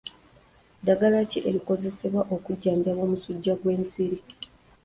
[0.79, 4.17] Ddagala ki erikozesebwa okujjanjaba omusujja gw'ensiri?